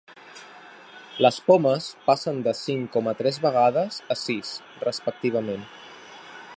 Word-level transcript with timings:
Les 1.25 1.37
pomes 1.49 1.89
passen 2.07 2.39
de 2.47 2.55
cinc 2.61 2.89
coma 2.97 3.15
tres 3.21 3.39
vegades 3.45 4.01
a 4.17 4.19
sis, 4.25 4.55
respectivament. 4.87 5.67